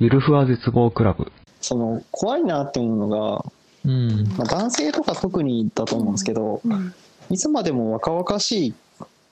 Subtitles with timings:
[0.00, 1.30] ゆるふわ絶望クラブ。
[1.60, 3.44] その怖いなって思うのが、
[3.84, 4.28] うん。
[4.36, 6.94] まあ、男性とか特にだと思うんですけど、うん
[7.30, 8.74] いつまでも若々しい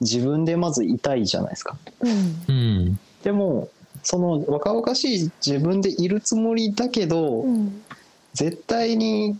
[0.02, 1.78] 自分でまずいたいじゃないですか。
[2.00, 2.10] うん
[2.48, 2.98] うん。
[3.22, 3.70] でも
[4.02, 7.82] その若々しい自分でいるつもりだけど、うん
[8.34, 9.38] 絶対に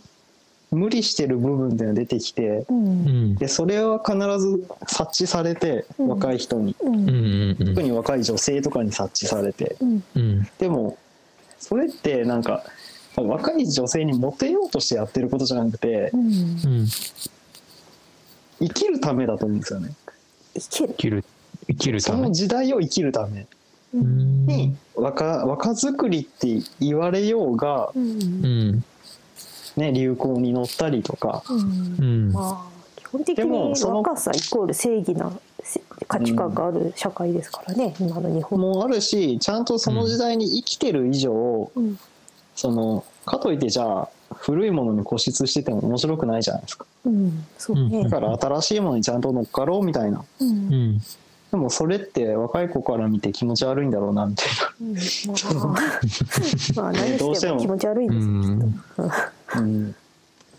[0.71, 3.35] 無理してる部分っていうのが出てきてううんん。
[3.35, 6.73] でそれは必ず察知されてうん若い人に。
[6.73, 9.75] 特に若い女性とかに察知されて。
[10.57, 10.97] でも
[11.59, 12.63] それってなんか
[13.15, 16.31] 若い女性にモテようとしてやってることじゃなくてうんう
[16.83, 16.87] ん。
[18.59, 19.93] 生きるためだと思うんですよね
[20.59, 21.23] 生きる、
[21.67, 22.31] 生きるそための。
[22.33, 23.45] 時代を生きるため。
[23.93, 28.83] に若若作りって言われようが、うんうん。
[29.77, 32.31] ね、流行に乗ったりとかうんうん。
[32.31, 32.76] まあ
[33.09, 35.31] 基本的にその若さイコール正義な
[35.63, 38.59] せ価値観がある社会ですからね、今の日本。
[38.59, 38.73] も。
[38.75, 41.97] もあるしちゃんとその時代に生きてる以上、うん。
[42.55, 46.85] そのかといってじゃあ古いものに固執してても面白くないじゃないですか。
[47.05, 48.03] うん、そうね。
[48.03, 50.23] だから新しいものにちゃんと乗っかろうみたいな。
[50.39, 50.49] うん。
[50.49, 51.01] うん。
[51.51, 54.47] でもそれって若い子から見て気持ち悪いんだろうなみたい
[54.81, 54.93] うん。
[54.95, 54.99] ま
[55.63, 55.77] あ、
[56.75, 56.91] まあ。
[56.91, 58.33] 何しても気持ち悪いんうですよ。
[58.33, 58.59] ん。
[58.59, 58.71] な、
[59.55, 59.95] うん、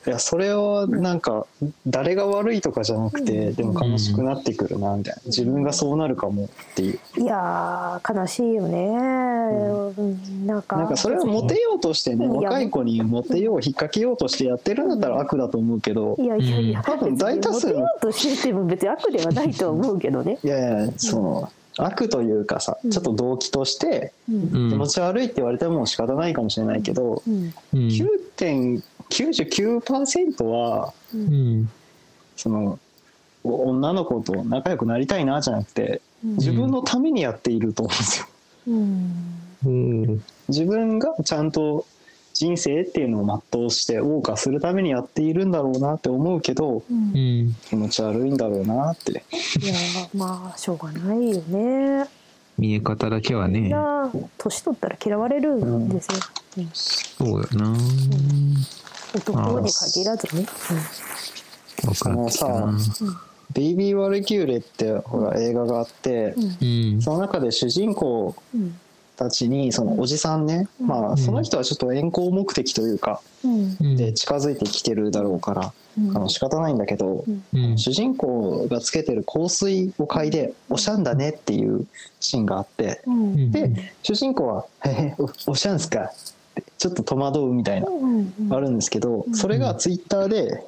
[0.08, 1.46] いやそれはなんか
[1.86, 3.54] 誰が悪いとかじゃなくて、うん。
[3.54, 5.22] でも悲しくなってくるなみたいな。
[5.26, 6.98] 自分がそうなるかもっていう。
[7.20, 8.86] いやー悲しいよね、
[9.98, 10.46] うん。
[10.46, 10.78] なんか。
[10.78, 20.38] なんかそれをモテようとしてね若い子にモテよう引っ掛けようとしてやってるんだったら悪だと思うけどいやいやいや、多分大多数別にモテようとしてても別に悪ではないとは思うけどね。
[20.42, 22.90] いやいやその悪というかさうん。
[22.90, 27.52] ちょっと動機として気持ち悪いって言われても仕方ないかもしれないけどうん。
[27.74, 27.76] う
[29.08, 29.12] ん。
[29.12, 31.70] 9.99%はううんん。
[32.36, 32.78] その
[33.44, 38.26] お女の子と仲良くなりたいなじゃなくてうん自分のためにやっていると思うんですよ。
[38.68, 39.14] うん
[39.64, 40.24] うん。
[40.48, 41.86] 自分がちゃんと
[42.34, 47.54] 人生っていうのを全うして謳歌するためにやっているんだろうなって思うけどうん。
[47.68, 49.20] 気持ち悪いんだろうなってや
[50.14, 52.08] まあしょうがないよね。
[52.58, 53.72] 見え方だけはね。
[54.36, 56.18] 年取ったら嫌われるんですよ。
[56.58, 57.76] うんそうよな。
[59.14, 60.46] 男に限らずね。
[61.86, 62.78] わかってきたな。
[63.54, 66.92] 「ベイビー・ワルキューレ」ってほら映画があってうん。
[66.94, 67.02] うん。
[67.02, 68.78] その中で主人公うん
[69.16, 70.86] たちにそのおじさんね、うん。
[70.86, 73.76] まあその人はちょっと遠行目的というかうん。
[73.80, 73.96] うん。
[73.96, 76.16] で近づいてきてるだろうからうん。
[76.16, 77.44] あの仕方ないんだけどうん。
[77.52, 77.78] うん。
[77.78, 81.86] 主人公がつけてる香水を嗅いで「おしゃんだね」っていう
[82.20, 83.50] シーンがあってうん。
[83.50, 86.12] で主人公は「へへおおしゃんすか」
[86.78, 90.64] ちょっと戸惑うみたいなうんあるんですけどうんそれがツイッターで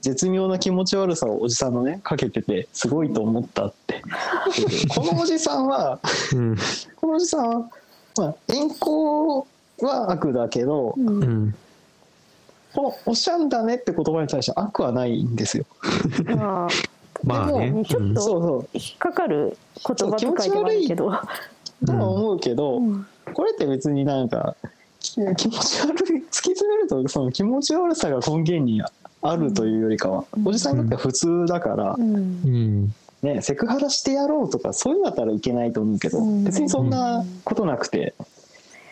[0.00, 4.02] 絶妙な気持ち悪さをおじさんのねかけててすごいと思ったって
[4.88, 5.98] このおじさんは
[6.32, 6.56] うん。
[6.96, 7.70] このおじさんは、
[8.16, 9.46] まあ、遠行
[9.80, 11.54] は悪だけどうん。
[12.72, 15.64] この「おしゃんだね」って言葉に対して悪はないんですよ。
[16.24, 16.68] まあ
[17.24, 17.84] まあねでも。
[17.84, 19.56] ちょっとそうそう引っかかる
[19.86, 21.12] 言葉遣いではあるけど。
[21.84, 24.66] とは思うけど、うんこれって別になんかき
[25.36, 26.22] 気持ち悪い。
[26.30, 28.82] 突き詰めるとその気持ち悪さが根源に
[29.22, 30.48] あるというよりかは、うん。
[30.48, 32.14] おじさんにとっては普通だからう、ん。
[32.14, 32.16] う
[32.48, 32.94] ん。
[33.22, 36.44] ね、セクハラしてやろうとかそういうのだったらいけないと思うけど、うん。
[36.44, 38.14] 別にそんなことなくて。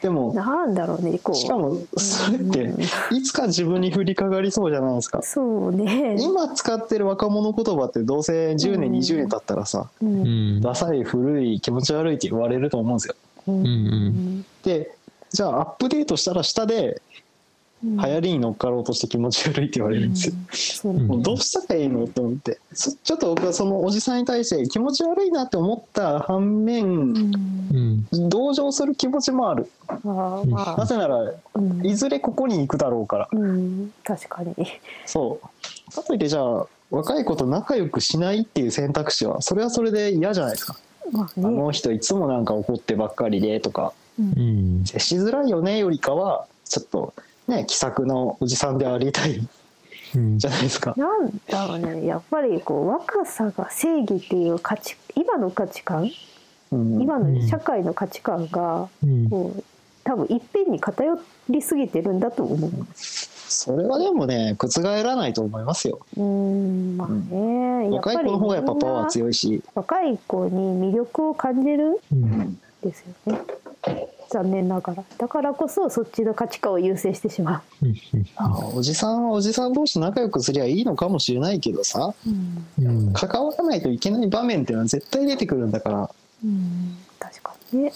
[0.01, 5.23] でもなんだろうねこうしかもそれってうんいつか自分に降りかかりそうじゃないですか。
[5.23, 6.17] そうね。
[6.21, 8.97] 今使ってる若者言葉ってどうせ10年うん。
[8.99, 10.59] 20年経ったらさううん。
[10.59, 10.61] ん。
[10.61, 13.15] ダサい古い気持ち悪いって言われると思うんですよ。
[13.49, 14.45] うんうん。
[14.62, 14.93] で
[15.31, 17.00] じゃあアップデートしたら下で
[17.84, 17.97] うん。
[17.97, 20.34] 流行りに乗っかろうとして気持ち悪いって言われるんですよ。
[20.53, 22.59] そううんもうどうしたらいいのと思って。
[22.72, 28.28] そちょっと僕はそのおじさんに対して気持ち悪いなって思った反う面んうん。
[28.28, 29.71] 同情する気持ちもある。
[30.05, 30.43] な
[30.77, 30.87] あ。
[30.87, 31.87] ぜならうん。
[31.87, 33.28] いずれここに行くだろうから。
[33.31, 33.93] うん。
[34.03, 34.55] 確かに。
[35.06, 35.94] そう。
[35.94, 40.77] かといってじゃあ若い子と仲良くしないっていう選択肢はそれはそれで嫌じゃないですか、
[41.12, 43.93] まああねの人いつもなんか怒ってばっかりでとか。
[44.84, 47.15] 接しづらいよねよりかはちょっと
[47.47, 49.41] ね気さくなおじさんでありたい
[50.15, 50.38] うん。
[50.38, 50.94] じゃないですか。
[50.97, 56.11] なんだろうねやっぱりこう若さが正義っていう価値今の価値観
[56.73, 57.00] うん。
[57.00, 59.29] 今の社会の価値観がうん。
[59.31, 59.65] こう
[60.05, 61.19] 多分いっぺんに偏
[61.50, 62.71] りすぎてるんだと思う。
[62.94, 65.99] それはでもね覆らないと思いますよ。
[66.17, 69.62] うんまあね、やっぱり若い子の方がやっぱパワー強いし。
[69.75, 72.19] 若い子に魅力を感じるうん。
[72.25, 72.61] ん。
[72.82, 73.41] ですよね
[74.30, 75.04] 残念ながら。
[75.16, 77.62] だからこそそっちの価値観を優先してしま
[78.36, 82.14] あおじさんはおじさん同士仲良くすりゃいいのかもしれないけどさ。
[82.26, 83.06] う、うん。
[83.06, 83.12] うん。
[83.12, 86.10] 関わらないといけない場面っていうのは絶対出てくるんだから。
[86.44, 87.92] うん、確かにね。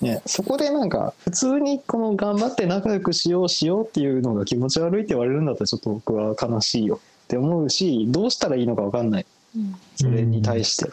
[0.00, 9.26] ね、そこでなんか普通にこの頑張って仲良くしようしようっていうのが気持ち悪いって言われるんだったらちょっと僕は悲しいよって思うしどうしたらいいのか分かんない。
[9.56, 10.90] うんそれに対して。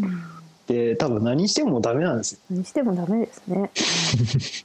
[0.00, 0.41] うん
[0.72, 2.38] で多分何してもダメなんですよ。
[2.50, 3.70] 何してもダメですね。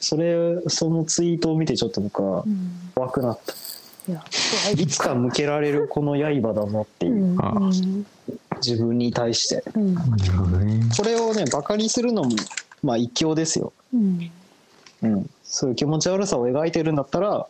[0.00, 2.90] それそのツイートを見てちょっと僕はうん。
[2.94, 3.52] 怖くなった。
[4.10, 4.24] いや
[4.64, 7.14] 怖いいつか向けられるこの刃だなっていう。
[7.14, 8.06] う、ん
[8.64, 9.62] 自分に対して。
[9.74, 9.94] うん。
[9.94, 10.02] こ
[11.04, 12.30] れをねバカにするのも
[12.82, 14.30] まあ一興ですよ、うん。
[15.02, 17.44] うん、そういう気持ち悪さを描いてるんだったらうん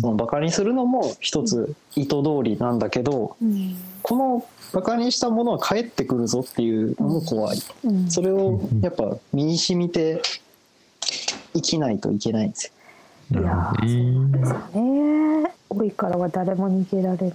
[0.00, 3.76] そのバカにするのも一つ意図通りなんだけどうん。
[4.02, 7.58] このバカにしたものは返ってくるぞっていうのも怖い。
[7.84, 8.10] うん。
[8.10, 10.20] それをやっぱ身に染みて
[11.54, 12.72] 生きないといけないんです
[13.32, 13.40] よ。
[13.40, 15.42] なるほどね。
[15.42, 15.54] ね。
[15.70, 17.34] 老いからは誰も逃げられな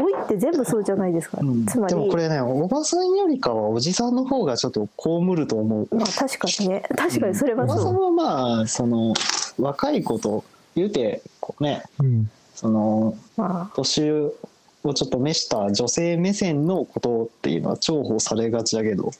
[0.00, 1.66] 老いって全部そうじゃないですか、うん。
[1.66, 5.88] つまりでもこれねおばさんよりかはおじさんの方がちょっと被ると思う。
[5.94, 6.82] まあ確かにね。
[6.96, 9.14] 確かにそれはおばさんそう、はまあその
[9.58, 10.44] 若い子と
[10.74, 11.82] 言うてこうね。
[11.98, 12.30] うん。
[12.54, 19.10] そのま年をちょっと召した女性目線のことっていうのは重宝されがちだけど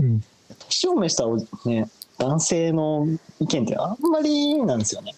[0.00, 0.22] うん。
[0.58, 1.88] 年を召したおね
[2.18, 3.06] 男性の
[3.40, 5.14] 意見ってあんまりなんですよね。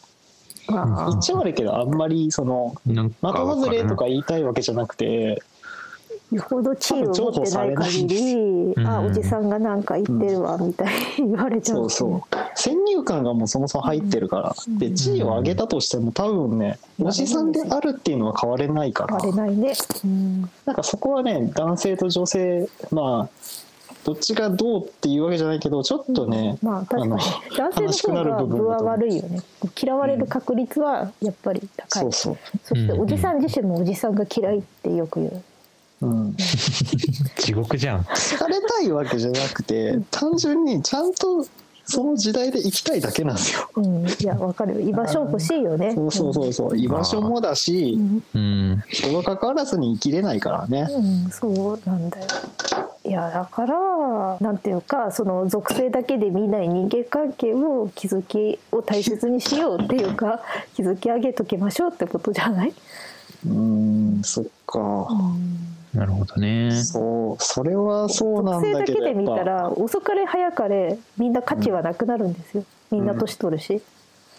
[0.68, 1.10] あまあ。
[1.10, 5.42] 言っちゃ悪いけどあんまりその的外れとか言いたいわけじゃなくて
[6.32, 8.34] よほど地位を持ってない限り、
[8.76, 8.86] うん。
[8.86, 12.36] あおじさんがなんか言ってるわみたいに言われちゃう、そうそう。
[12.54, 14.54] 先入観がもうそもそも入ってるから。
[14.66, 14.78] うん。
[14.78, 19.16] で地位を上げたとしても多分ねおじさんであるっていうのは変われないから。
[19.16, 19.72] あれないね、
[20.04, 23.56] うん、なんかそこはね男性と女性まあ
[24.04, 27.22] どっちがどうっていうわけじゃないけどちょっとね、まあ確かに。
[27.56, 29.40] 男性の方が分は悪いよね。
[29.80, 35.42] 嫌われる確率はやっぱり高い、そうそう、そしておじさん自身もおじさんが嫌いってよく言う
[36.02, 36.36] うん、
[37.38, 38.04] 地獄じゃん。
[38.04, 41.46] 好かれたいわけじゃなくて単純にちゃんと
[41.84, 43.70] その時代で生きたいだけなんですよ。
[43.76, 44.80] うん、いやわかるよ。
[44.80, 45.94] 居場所欲しいよね。
[45.94, 46.76] そうそうそうそう。
[46.76, 50.88] 居場所もだしうん、うん人が関わらずに生きれないからね。
[50.90, 52.26] うん、そうなんだよ。
[53.04, 60.40] いやだからなんていうかその属性だけで見ない人間関係を築きを大切にしようっていうか
[60.74, 62.74] 築き上げときましょうってことじゃない、
[63.46, 63.52] うー
[64.18, 64.22] ん。
[64.24, 65.06] そっか。
[65.96, 66.82] なるほどね。
[66.82, 72.64] そうそれはそうなんだけどけで見たら遅かれ早かれみんな価値はなくなるんですよ。
[72.90, 73.82] みんな年取るし、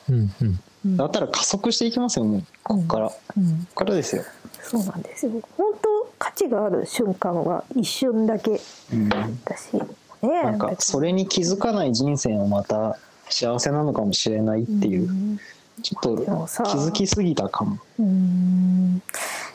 [0.08, 0.60] うんうん。
[0.86, 0.98] うん。
[0.98, 3.68] だったら加速していきますよもうこっから、こうん。
[3.70, 4.24] っからですよ。
[4.62, 5.32] そうなんですよ。
[5.58, 8.62] 本当価値がある瞬間は一瞬だけ
[8.94, 9.10] うん。
[9.10, 9.82] だしね。
[10.22, 12.98] なんかそれに気づかない人生もまた
[13.30, 15.40] 幸せなのかもしれないっていう、ん。
[15.82, 16.18] ちょっと
[16.64, 17.78] 気づきすぎたかも。
[18.00, 19.02] うーん。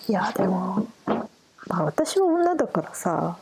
[0.08, 1.26] いやでも、まあ、
[1.80, 3.38] 私は女だからさ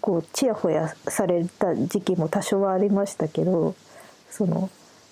[0.00, 3.74] こうちやほやされた時期も多少はありましたけど
[4.30, 4.70] その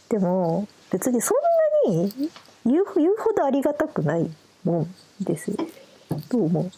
[0.08, 2.12] でも別にそんなに
[2.64, 4.30] 言う言うほどありがたくない
[4.64, 4.80] も
[5.20, 5.56] んですよ。
[6.30, 6.70] どう思う？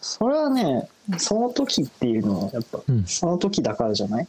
[0.00, 0.88] それはね
[1.18, 3.04] その時っていうのはやっぱ、うん。
[3.04, 4.28] その時だからじゃない？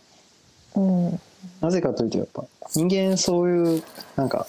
[0.76, 1.20] うん。
[1.62, 3.84] なぜかというとやっぱ人間そういう
[4.16, 4.46] なんか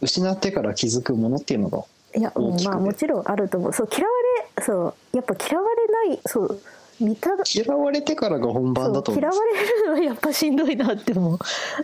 [0.00, 2.32] 失ってから気づくものっていうのがいや、
[2.64, 3.72] まあもちろんあると思う。
[3.72, 4.12] そう嫌わ
[4.56, 5.68] れそうやっぱ嫌わ
[6.04, 6.60] れないそう
[7.00, 11.38] 見た嫌われてからが本番だとそう嫌われるのはやっぱしんどいなって思う。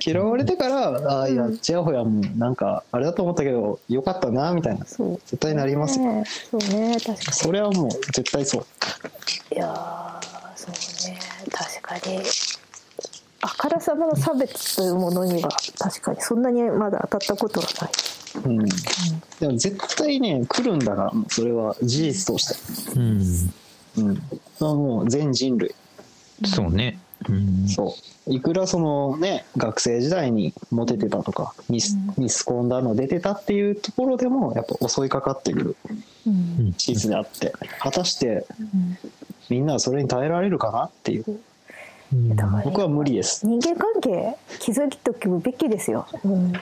[0.04, 4.85] 嫌われてからああいやちやほやもなんかあれだと思ったけどよかったなみたいな。
[4.85, 5.20] そう。
[5.26, 6.04] 絶対なりますよ。
[6.04, 7.18] ねそうね確かに。
[7.32, 8.64] それはもう絶対そう。
[9.54, 10.20] いやー
[10.56, 11.18] そうね
[11.50, 12.20] 確かに。
[13.40, 17.90] あからさまの差別というものには確かにそんなにまだ当たったことはない。
[18.44, 18.58] うん。
[19.40, 21.76] でも絶対ね来るんだからもうそれは。
[21.82, 22.99] 事実として。
[22.99, 23.52] うん。
[23.97, 24.76] うん。
[24.76, 25.75] もう全人類。
[26.44, 26.99] そうね。
[27.28, 27.68] うん。
[27.68, 27.94] そ
[28.26, 28.32] う。
[28.32, 35.76] いくらそのね学生時代にモテてたとかミス,、ミスコンだの出てたっていうところでもやっぱ襲いかかってくる。
[36.26, 36.32] うん。
[36.32, 37.52] うん事実であって。
[37.80, 38.99] 果たしてうん。
[39.49, 41.25] みんなはそれに耐えられるかなっていう。
[42.12, 42.37] うん。
[42.64, 43.47] 僕は無理です。
[43.47, 46.06] 人間関係築いておくべきですよ。
[46.25, 46.52] うん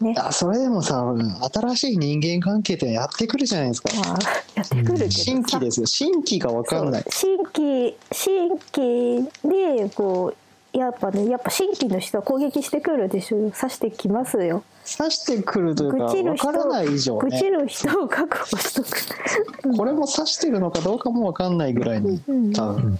[0.00, 1.04] ね、あそれでもさ
[1.52, 3.90] 新しい人間関係ってやってくるじゃないですか。
[3.96, 4.18] まあ
[4.54, 5.10] やってくるけどさ。
[5.10, 7.04] 新規ですよ新規が分かんない。
[7.10, 10.34] 新規新規でこ
[10.74, 13.50] うやっぱねやっぱ新規の人は攻撃してくるでしょ。
[13.50, 14.62] 刺してきますよ。
[14.96, 19.76] 刺してくるというか分からない以上愚痴ねる人を確保しとく。
[19.76, 22.52] これも刺してるのかどうかも分かんないぐらいにうん。
[22.54, 22.98] 多分。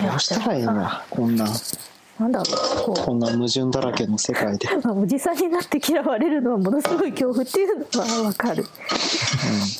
[0.00, 1.46] どうしたらいいんだこんな
[2.18, 8.64] なんだろうここんな矛盾だらけの世界で、う、 まあ、おじさんになって嫌われるのはものすごい恐怖っていうのはわかる。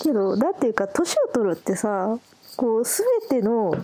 [0.03, 2.17] けどだっていうか年を取るってさ
[2.57, 3.75] こう全ての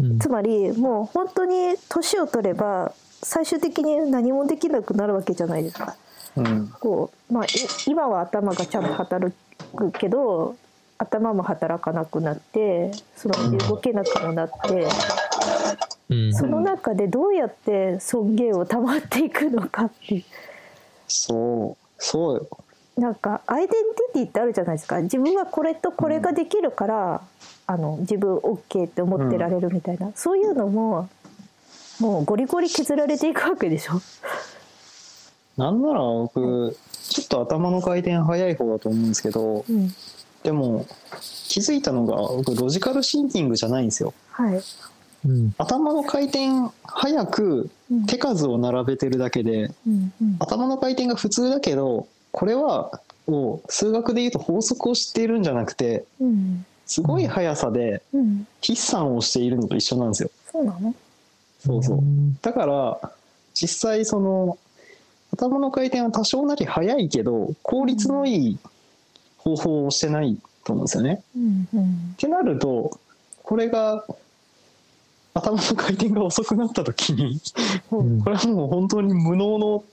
[0.00, 0.18] うん。
[0.18, 5.94] つまりもう本当に年を取れば最終的に何もできなくなるわけじゃないですか。
[6.36, 6.72] うん。
[6.80, 7.48] こうまあ、い
[7.86, 9.32] 今は頭がちゃんと働
[9.76, 10.56] くけど
[10.98, 14.88] 頭も働かなくなってその動けなくもなって、うん
[16.08, 20.24] その中でどうやって尊厳を保っていくのかっていう。
[21.08, 21.84] そう。
[21.98, 22.46] そうよ。
[22.96, 25.00] なんかアイデンティティってあるじゃないですか。
[25.00, 27.20] 自分はこれとこれができるから、
[27.66, 31.08] あの自分 OK って思ってられるみたいな、そういうのも
[32.00, 34.00] もうゴリゴリ削られていくわけでしょ。
[35.56, 36.76] なんなら僕
[37.08, 39.94] ちょっと頭の回転早い方だと思うんですけどうん。
[40.42, 40.84] でも
[41.48, 44.12] 気づいたのが僕ロジカルシンキングじゃないんですよ。
[44.30, 44.60] はい
[45.26, 45.54] うん。
[45.58, 46.48] 頭の回転
[46.84, 50.36] 早くうん手数を並べてるだけでうんうん。
[50.38, 56.66] 頭の回転が普通だけどこれはを数学で言うと法則を知っているんじゃなくてうん。
[56.86, 58.46] すごい速さでうん。
[58.60, 60.30] 筆算をしているのと一緒なんですよ。
[60.52, 60.94] そうなの？
[61.60, 61.98] そうそう。
[61.98, 62.38] うん。
[62.42, 63.12] だから
[63.54, 64.58] 実際その
[65.32, 68.58] 頭の回転は多少なり速いけど効率のいい
[69.38, 71.22] 方法をしてないと思うんですよね。
[71.36, 71.68] うん。
[71.74, 71.82] うん。
[72.12, 72.98] ってなると
[73.42, 74.04] これが
[75.34, 77.40] 頭の回転が遅くなった時に
[77.90, 78.22] うん。
[78.22, 79.84] これはもう本当に無能の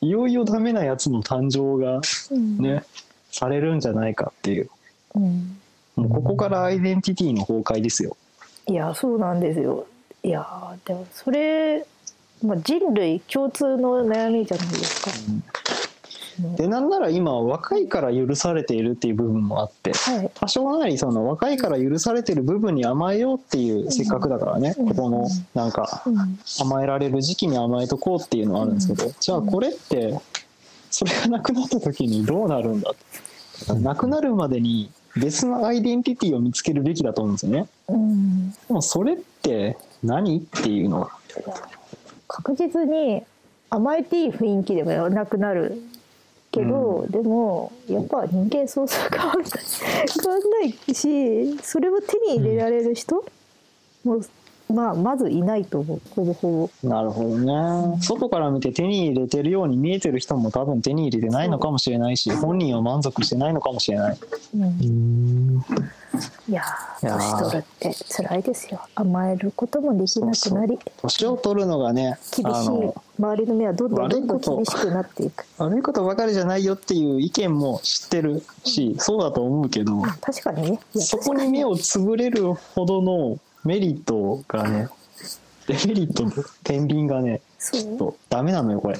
[0.00, 2.58] いよいよダメなやつの誕生がうん。
[2.58, 2.84] ね、
[3.30, 4.70] されるんじゃないかっていう。
[5.14, 5.58] うん。
[5.96, 8.16] もうここからアイデンティティの崩壊ですよ。
[8.66, 9.86] いやそうなんですよ。
[10.22, 11.86] いやーでもそれ、
[12.44, 15.42] まあ、人類共通の悩みじゃないですか、うん
[16.56, 20.30] でなんなら今若いから許されているっていう部分もあってはい。
[20.34, 26.38] 多少なりその若いから許されてる部分に甘えようっていうせっかくだからね、うんここのなんかうん。
[26.60, 30.18] 甘えられる時期に甘えとこうっていうのはあるんですけど、じゃあこれって
[30.90, 32.92] それがなくなった時にどうなるんだ
[33.74, 37.68] なくなるまでに別のアイデンティティを見つけるべきだと思うんですよね。
[37.88, 38.50] うん。
[38.50, 41.10] でもそれって何っていうのは？
[42.28, 43.22] 確実に
[43.70, 45.82] 甘えていい雰囲気でもなくなる
[46.52, 49.50] けど、でもやっぱ人間そうそう変わんない
[50.22, 53.24] 変わんないしそれを手に入れられる人
[54.04, 54.20] も、
[54.70, 57.98] まあまずいないと思うほぼほなるほどね。
[58.02, 64.18] 外から見て手に入れてるように見えてる人も多分手に入れてないのかもしれないし本人は満足してないのかもしれない。
[64.54, 64.62] ぼ、うん。
[64.64, 65.64] うん
[66.48, 68.80] いやーいやー年取るって辛いですよ。
[68.96, 72.52] 甘えることもできなくなり年を取るのがね厳しい。
[72.52, 75.44] あの周りの目はどんどんどんどん悪いこと厳しくなっていく。
[75.58, 80.80] 悪いことばかりじゃないよっていう意見も知ってるしそうだと思うけど確かにね。
[80.94, 84.88] そこに目をつぶれるほどのメリットがね
[85.66, 87.80] デメリットと天秤がねそう？
[87.80, 88.98] ちょっとダメなのよこれ。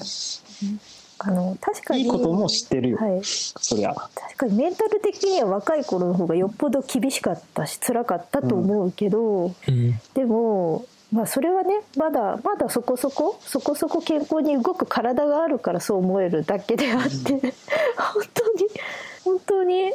[1.22, 3.20] あの確かにいいことも知ってるよ、はい。
[3.22, 3.94] そりゃ。
[3.94, 10.00] 確かにメンタル的には若い頃の方がよっぽど厳しかったし辛かったと思うけど、うん。
[10.14, 17.52] でもまあそれはねまだまだそこそこそこそこ健康に動く体があるからそう思えるだけであって、
[17.98, 18.68] 本当に
[19.24, 19.92] 本当に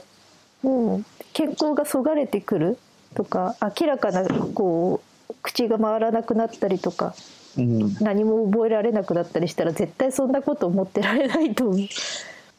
[0.62, 2.77] もう健康がそがれてくる
[3.15, 7.15] とか明らかなこう口が回らなくなったりとか
[7.57, 7.95] うん。
[8.01, 11.88] 何も覚えられなくなったりしたら絶対そんなこと思ってられないと思う。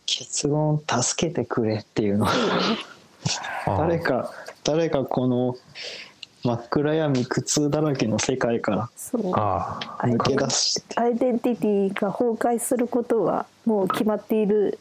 [0.06, 2.26] 結論助けてくれっていうの。
[3.66, 4.32] 誰か
[4.64, 5.56] 誰かこの
[6.44, 9.32] 真っ暗闇苦痛だらけの世界かそう。
[9.34, 11.00] あアイら抜け出して。
[11.00, 14.78] アイデンティティが崩壊することはもう決まっている。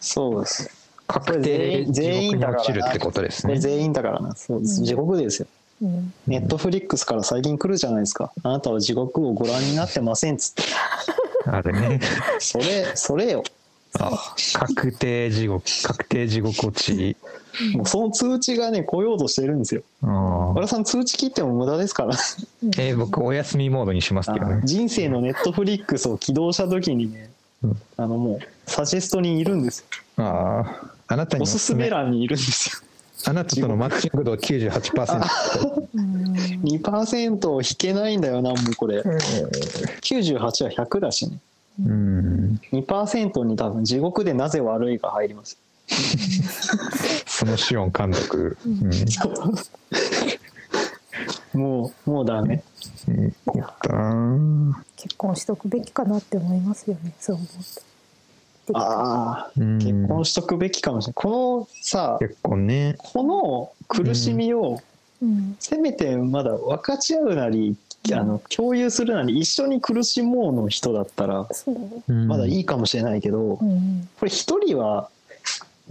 [0.00, 3.52] そうです確定全員地獄に落ちるってことですね。
[3.52, 4.34] これ全員だからな。
[4.34, 4.84] そうです、うん。
[4.86, 5.48] 地獄ですよ。
[5.82, 6.12] うん。
[6.26, 8.32] ネットフリックスから最近来るじゃないですか。
[8.42, 10.62] あなたは地獄をご覧になってませんっつって。
[11.46, 12.00] あれね。
[12.38, 13.44] それそれよ。
[14.00, 14.34] あ
[14.64, 17.16] 確定地獄確定地獄落ち。
[17.76, 19.82] もうその通知がね来ようとしてるんですよ。
[20.02, 20.08] あー
[20.54, 22.14] 和田さん通知切っても無駄ですから。
[22.78, 24.62] えー僕お休みモードにしますけどね。
[24.64, 27.30] 人生のネットフリックスを起動した時にね
[27.62, 27.82] うん。
[27.96, 30.24] あのもうサジェストにいるんですよ。
[30.24, 32.88] あああなたにおすすめ欄にいるんですよ。
[33.26, 36.32] あなたとのマッチング度98%うん。
[36.62, 39.00] 2%を引けないんだよなもうこれ。
[39.00, 41.38] 98は100だしね。
[41.80, 42.60] うん。
[42.72, 45.58] 2%に多分地獄でなぜ悪いが入ります。
[47.26, 48.56] そのシオン監督。
[48.66, 48.90] うん。
[51.60, 52.62] もうもうダメ。
[54.96, 57.54] 結婚しとくべきかなって思いますよねそう思うと。
[57.54, 57.83] で
[58.72, 61.14] ああうん結婚しとくべきかもしれない。
[61.14, 62.94] このさ結婚ね。
[62.98, 64.80] この苦しみを
[65.22, 65.56] うん。
[65.60, 67.76] せめてまだ分かち合うなり
[68.12, 71.46] あの共有するなり一緒に苦しもうの人だったら
[72.06, 74.08] まだいいかもしれないけどこうん。
[74.22, 75.08] れ一人は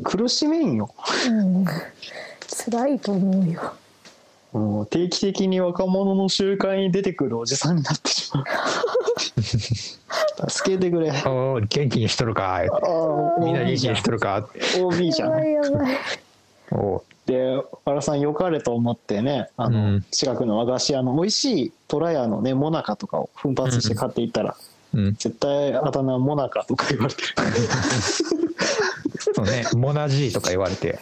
[0.03, 0.93] 苦しめんよ。
[1.29, 1.65] うん。
[2.65, 3.73] 辛いと思うよ。
[4.51, 8.43] もう定期的に若者の集会に出てくるおじさんになってしまう
[10.49, 11.11] 助けてくれ。
[11.11, 12.61] あおー元気にしとるかあ
[13.39, 14.47] みんな元気にしとるか
[14.79, 15.33] ？OB じゃん。
[16.71, 20.05] おうで原さんよかれと思ってねあの、うん。
[20.11, 24.55] 近くの和菓子屋の美味しい虎屋のねモナカとかを奮発して買っていったら、
[24.93, 25.13] うん。
[25.15, 27.21] 絶対あだ名モナカとか言われて。
[27.21, 27.27] る
[29.33, 29.65] そうね。
[29.75, 30.99] モナジーとか言われて、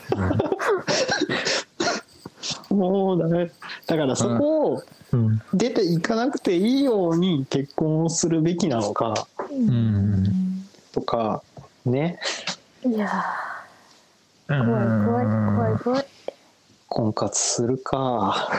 [2.70, 3.52] もうだね
[3.88, 10.24] だからそこをうん出ていかなくていいように結婚をするべきなのかうん
[10.92, 11.44] とか
[11.86, 12.20] ね。
[12.86, 13.10] いや
[14.48, 14.66] 怖いん
[15.06, 16.06] 怖い怖い怖い。
[16.88, 18.50] 婚活するか。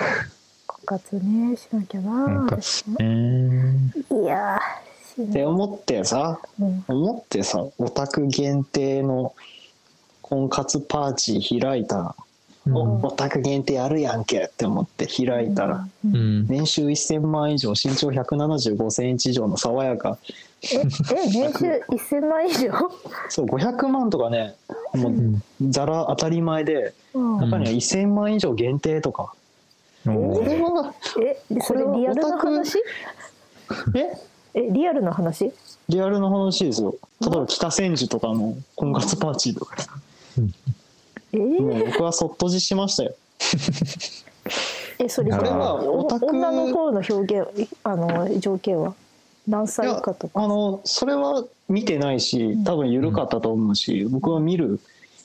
[0.67, 2.97] 婚活ねしなきゃななんか私も。
[2.99, 4.25] うんい。
[4.25, 4.59] や
[5.21, 6.85] って思ってさうん。
[6.89, 9.35] 思ってさオタク限定の
[10.23, 12.17] 婚活パーティー開いたら、
[12.71, 16.43] おオタク限定あるやんけって思って開いたら、ううん。
[16.43, 20.19] ん年収1000万以上身長175センチ以上の爽やか。
[20.63, 20.85] ええ
[21.29, 22.71] 年収1000万以上？
[23.29, 24.55] そう500万とかね
[24.95, 27.39] もうざら当たり前でうん。
[27.39, 29.35] 中には1000万以上限定とか、
[30.07, 32.79] おこれはえそれこれはリアルな話？
[33.97, 34.13] え？
[34.55, 35.53] えリアルな話？
[35.89, 36.95] リアルな話ですよ。
[37.21, 39.77] 例えば北千住とかの婚活パーティーとか
[41.33, 41.61] えー。
[41.61, 43.15] もう僕はそっとじしましたよ。
[44.99, 48.95] えそれこれはあオタク女の方の表現あの条件は？
[49.49, 50.41] 何歳以下とか？
[50.43, 54.79] あのそれは見てないし多分緩かったと思うし、僕は見る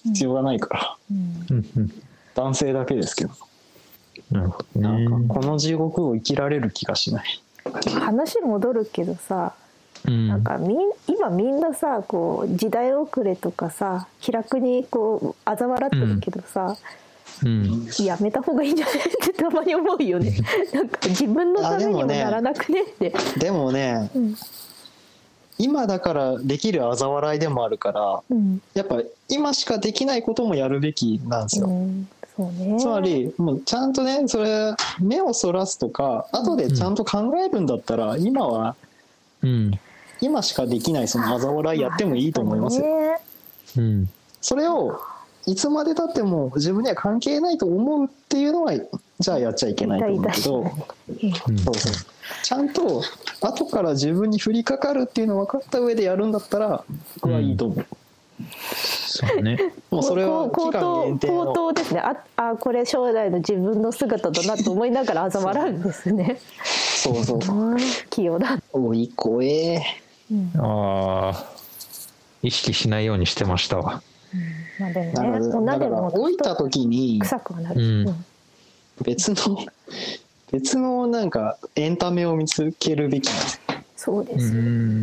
[0.05, 1.45] 必要がないから、うん。
[1.49, 1.93] うんうん
[2.35, 3.31] 男性だけですけど。
[4.31, 7.41] なるほどなんねかこの地獄を生きられる気がしない、
[7.99, 9.53] 話戻るけどさ
[10.05, 10.27] うん。
[10.27, 16.77] なんかみん今みんなさこう時代遅れとかさ気楽にこう嘲笑ってるけどさ、
[17.43, 17.87] うん。
[17.99, 18.95] やめた方がいいんじゃない？
[18.95, 20.37] ってたまに思うよね。
[20.73, 22.81] なんか自分のためにもならなくね？
[22.83, 24.35] って、でもねうん。
[25.59, 28.61] 今だからできる嘲笑いでもあるからうん。
[28.73, 32.79] やっぱ今しかできないこともやるべきなんですよ、うん、そうね。
[32.79, 38.75] つまりもうちゃんとねそれ目をそらすとか後でちゃんと考えるんだったら今は
[39.41, 39.71] うん。
[40.21, 42.85] 今しかできないその嘲笑いやってもいいと思いますよ。
[42.85, 43.17] ね
[43.77, 44.09] うん
[44.41, 44.99] それを
[45.47, 48.73] いつまでたっても自分には関係ないと思うっていうのは
[49.19, 51.57] じゃあやっちゃいけないと思うけどうん。
[51.57, 51.93] そうそう。
[52.43, 53.01] ちゃんと
[53.41, 56.83] 後から自分に降りかかるっていうのを分かった上でやるんだったら
[57.21, 57.85] 僕はいいと思う、
[58.53, 59.57] そうね。
[59.89, 61.51] もうそれは期間口頭口限定の。
[61.53, 62.01] 頭ですね。
[62.01, 66.41] ああこれ将来の自分の姿だなと思いながら嘲笑うんですね。
[66.63, 67.39] そうそう。
[67.39, 67.77] うん。
[68.09, 69.81] 器用だ、おい怖え。
[70.29, 70.51] うん。
[70.57, 71.45] ああ
[72.43, 74.03] 意識しないようにしてましたわ
[74.79, 78.25] まあでもね女だからでも老いた時に臭くはなる、うん。
[79.03, 79.57] 別の
[80.51, 83.27] 別のなんかエンタメを見つけるべき。
[83.27, 84.53] なんですようそうです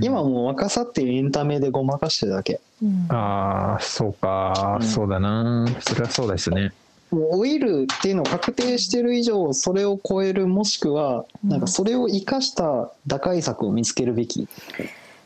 [0.02, 2.60] 今もう若さっていうエンタメでごまかしてるだけ。
[2.82, 3.06] うん。
[3.08, 4.86] ああそうか、うん。
[4.86, 5.66] そうだな。
[5.80, 6.72] それはそうですね。
[7.10, 11.50] もう老いるっていうのを確定してる以上それを超えるもしくはうん。
[11.50, 14.48] なんかそれを生かした打開策を見つけるべき。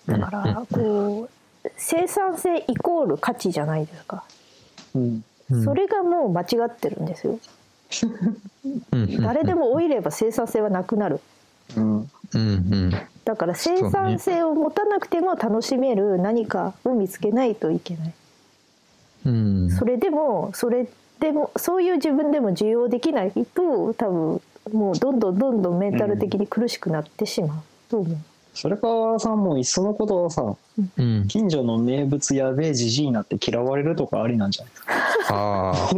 [0.07, 1.38] だからこう
[1.77, 4.25] 生産性イコール価値じゃないですか、
[4.95, 5.25] うん。
[5.51, 5.65] うん。
[5.65, 7.39] それがもう間違ってるんですよ。
[9.23, 11.21] 誰でも老いれば生産性はなくなる。
[11.77, 11.99] うん。
[12.01, 12.09] うん。
[12.35, 12.91] うん。
[13.25, 18.13] だから生産性を持たなくても楽しめる何かを見つけないといけない。
[19.27, 19.71] うん。
[19.71, 20.89] それでもそれ
[21.21, 24.41] でもそういう自分でも受容できないと多分
[24.73, 27.59] もうどんどんどんどんメンタル的に苦しくなってしまう
[27.91, 28.17] と思う。
[28.59, 30.57] それからさもういっそのことはさ
[30.99, 31.29] うん。
[31.29, 34.95] 近所の名物やべえじじいになって嫌われるとかありなんじゃないですか。
[35.29, 35.95] ああ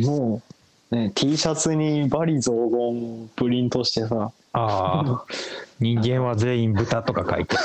[0.00, 0.40] も
[0.90, 4.32] うね T シャツにバリ雑言をプリントしてさ。
[4.54, 5.24] ああ
[5.78, 7.56] 人間は全員豚とか書いて。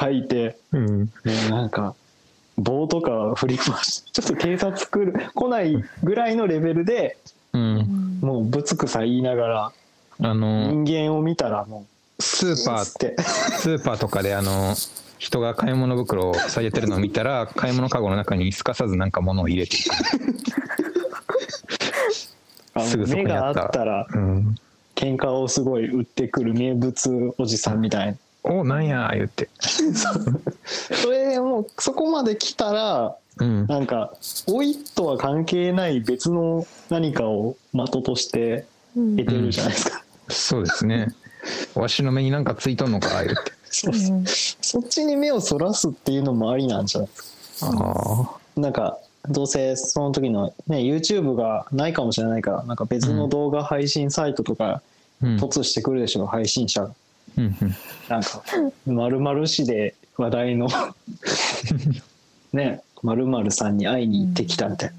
[0.00, 1.04] 書いて、うん。
[1.04, 1.94] ね、なんか
[2.58, 7.16] 棒とか振り回してちょっと警察来る来ないぐらいのレベルで
[7.52, 9.72] うんもうぶつくさ言いながら
[10.20, 11.84] あの人間を見たらも
[12.20, 13.16] スーパーって。
[13.20, 14.74] スーパーとかであの
[15.18, 19.94] 人が買い物袋を下げてるのを見たら 買い物かごの中にすかさずなんか物を入れていく、
[22.80, 23.66] すぐそこ目があにあった。
[23.66, 24.54] ったらうん、
[24.94, 29.48] 喧嘩をすごい売ってくる名物おじさんみたいなおなんや言って。
[29.60, 33.66] それもうそこまで来たらうん。
[33.66, 34.12] なんか
[34.48, 39.16] 老いとは関係ない別の何かを的としてうん。
[39.16, 41.14] 得てるじゃないですか、そうですね。
[41.74, 43.52] わしの目になんかついとんのか言って。
[43.70, 44.16] そうう。
[44.20, 44.24] ん。
[44.26, 47.70] そっちに目をそらすっていうのもありなんじゃないですか。
[47.72, 54.82] ああなんかどうせその時のね YouTube がないかもしれないからなんか別の動画配信サイトとか
[55.22, 55.36] うん。
[55.36, 56.90] 突してくるでしょ、配信者
[58.08, 58.42] なんか
[58.86, 60.68] 〇〇市で話題の
[62.52, 64.94] ね〇〇さんに会いに行ってきたみたいな。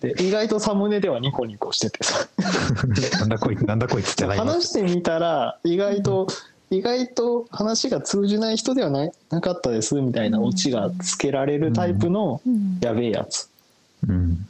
[0.00, 2.26] で意外とサムネではニコニコしててさ。
[3.20, 4.46] なんだこいつなんだこいつじゃないの。
[4.46, 6.26] 話してみたら意外と
[6.70, 12.78] 意外と話が通じない人ではないなかったですみたいなオチがつけられるタイプのうん。
[12.80, 13.48] やべえやつ。
[14.08, 14.46] うん。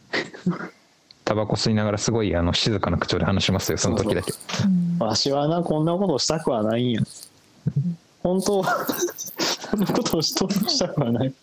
[1.25, 4.33] タバコ吸いながらすごいあの静かな口調で話しますよその時だけ。
[4.65, 7.03] うんわしはなこんなことしたくはないんや。
[8.23, 8.87] 本当は
[9.71, 11.35] こんなことをしとしたくはない。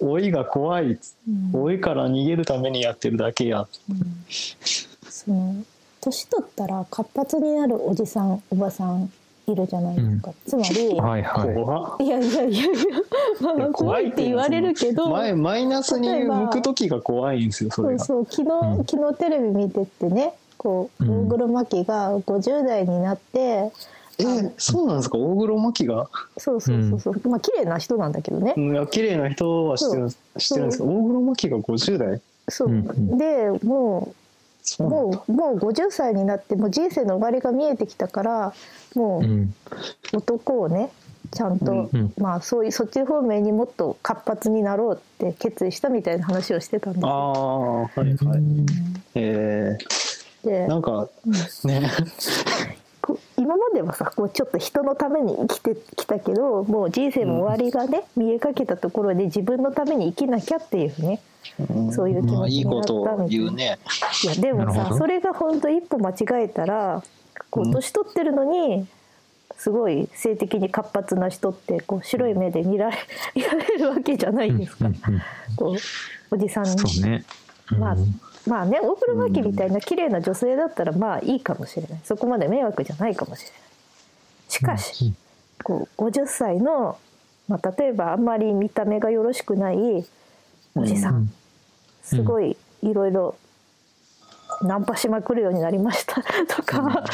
[0.00, 0.98] 老いが怖い。
[1.28, 1.52] うん。
[1.52, 3.66] 老いから逃げるためにやってるだけや。
[3.90, 4.24] うん。
[4.28, 5.56] その
[6.00, 9.10] 年取ったら活発になるおじさんおばさん
[9.46, 12.04] いるじゃないですか、つまり、はいはい。
[12.04, 12.66] い、やいやいやいや、
[13.40, 18.04] まあ、いや怖いって言われるけど前マイナスに向く時が怖いんですよそれが。
[18.04, 18.84] そうそう昨日、うん。
[18.84, 23.72] 昨日テレビ見ててねこううん大黒摩季が50代になって、え
[24.58, 25.16] そうなんですか？
[25.16, 26.08] 大黒摩季が？
[26.36, 32.20] そうそうそうそう、まあ綺麗な人なんだけどね、いや綺麗な人は知ってる知ってるんですけど大黒摩季が50代？
[32.48, 33.18] そう、うんうん。
[33.18, 34.12] でも
[34.62, 38.52] そうもうもう50歳になってもう人生の終わりが見えてきたから
[38.94, 39.54] もううん。
[40.12, 40.90] 男をね
[41.30, 42.12] ちゃんと、うんうん。
[42.18, 47.14] まあそういうそっち方面にもっと活発になろうって決意したみたいな話をしてたんですあよ。
[47.14, 48.42] あはいはい。
[49.14, 49.76] え
[50.44, 51.32] でー、なんかうん。
[51.70, 51.90] ね
[53.36, 61.20] 今まではさこうちょっと人のために生きてきたけどもう人生も終わりがね、見えかけたところで自分のために生きなきゃっていうね
[61.92, 63.78] そういう気まあいい持ちになったことを言うね。
[64.24, 67.02] いやでもさそれが本当一歩間違えたら
[67.50, 67.70] こうん。
[67.70, 68.86] う年取ってるのに
[69.56, 72.98] すごい性的に活発な人ってこう白い目で見られ
[73.34, 74.92] 見られるわけじゃないですか、うん。
[74.94, 75.22] うん。
[75.56, 75.76] こ
[76.30, 77.02] うおじさんに。
[77.02, 77.24] ね
[77.78, 82.00] まあうんまあね大黒摩季みたいな綺麗な女性だったらまあいいかもしれない。
[82.04, 83.60] そこまで迷惑じゃないかもしれない。
[84.48, 85.12] しかし、
[85.62, 86.98] こう50歳の、
[87.48, 90.06] まあ、例えばあんまり見た目がよろしくない
[90.74, 91.32] おじさん、うん。
[92.02, 93.36] すごいいろいろ
[94.62, 96.22] ナンパしまくるようになりました。
[96.48, 97.04] とか、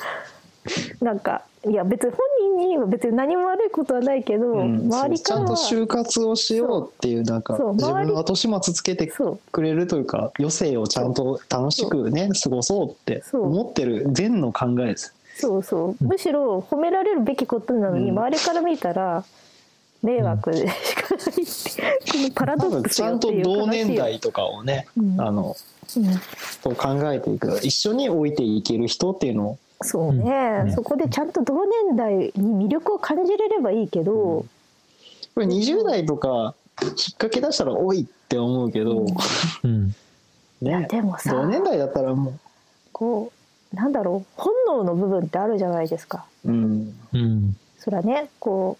[1.00, 2.20] なんかいや別に本
[2.58, 9.12] 人には別に何も悪いことはないけど、うん周りからはちゃんと就活をしようっていうなんか自分の後始末つけて
[9.52, 15.14] くれるというか余生をちゃんと楽しくね過ごそうって思ってる善の考えです。
[15.36, 16.04] そうそう。
[16.04, 18.18] むしろ褒められるべきことなのに、うん。
[18.18, 19.24] 周りから見たら
[20.02, 25.20] 迷惑でしかないっていうこのパラ多ドックス分ちゃんと同年代とかをね、うん。
[25.20, 25.56] あの
[25.96, 26.04] うん。
[26.62, 27.58] と考えていく。
[27.62, 30.72] 一緒に置いていける人っていうのをそうね、うん。
[30.72, 34.44] そこでちゃんと同年代に魅力を感じれればいいけど、
[35.34, 39.06] これ20代とか引っ掛け出したら多いって思うけど、
[39.62, 39.94] うん。
[40.60, 40.86] ね。
[40.90, 42.34] でもさ同年代だったらも
[42.92, 43.32] こ
[43.72, 44.26] うなんだろう。
[44.36, 46.26] 本能の部分ってあるじゃないですか。
[46.44, 47.56] う、うん、うん。
[47.78, 48.76] それはねこ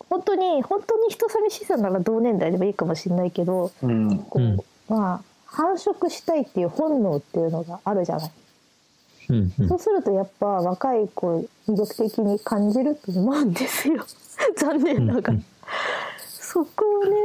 [0.00, 8.30] う本当に本当に人寂しさなら同年代でもいいかもしれないけどうん、こう、うんまあ繁殖したいっていう本能っていうのがあるじゃない。
[9.28, 9.68] うんうん。
[9.68, 14.04] そうするとやっぱ若い子魅力的に感じると思うんですよ。
[14.56, 15.44] 残念ながら、うんうん。
[16.18, 17.16] そこをね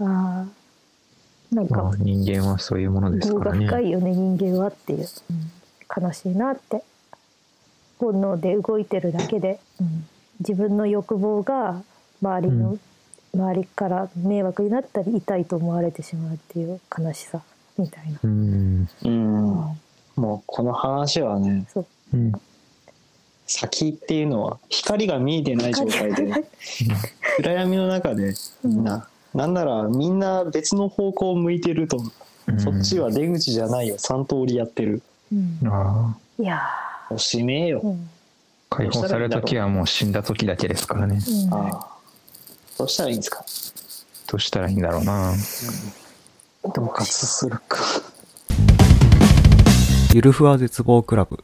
[0.00, 3.66] ああなんかまあ人間はそういうものですからね。
[3.66, 5.06] 深いよね人間はっていう、
[5.96, 6.82] 悲しいなって。
[7.98, 10.06] 本能で動いてるだけで、うん。
[10.40, 11.82] 自分の欲望が
[12.20, 12.80] 周りの、うん。
[13.34, 17.42] 周りから迷惑になったり痛いと思われてしまうっていう悲しさ
[17.78, 18.88] みたいな、うん。
[19.04, 19.68] うん。
[19.68, 19.80] うん
[20.16, 21.86] もうこの話はねそう。
[22.12, 22.32] うん。
[23.46, 26.44] 先っていうのは光が見えてない状態で
[27.36, 28.84] 暗闇の中でみん。
[28.84, 31.98] な、なんならみんな別の方向を向いてると、
[32.46, 32.60] うん。
[32.60, 33.96] そっちは出口じゃないよ。
[33.96, 35.02] 3通りやってる。
[35.32, 35.58] うん。
[35.66, 36.42] ああ。
[36.42, 36.60] いや
[37.10, 37.80] おしめえよ。
[37.82, 38.10] ー、うん。
[38.70, 41.18] 解放される時はもう死んだ時だけですからね。
[41.18, 41.54] うん。
[41.54, 41.88] ああ。
[42.78, 43.44] どうしたらいいんですか？
[44.26, 45.34] どうしたらいいんだろうな。
[46.62, 47.78] 恫喝するか
[50.14, 51.42] ゆるふわ絶望クラブ。